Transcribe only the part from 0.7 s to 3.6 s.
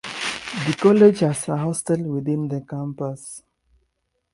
college has a hostel within the campus.